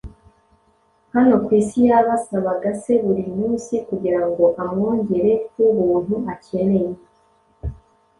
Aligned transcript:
hano 1.13 1.35
ku 1.45 1.49
isi 1.59 1.79
yasabaga 1.89 2.69
se 2.81 2.91
buri 3.03 3.23
munsi 3.35 3.73
kugira 3.87 4.19
ngo 4.27 4.45
amwongere 4.63 5.31
ku 5.49 5.63
buntu 5.77 6.15
akeneye. 6.33 6.95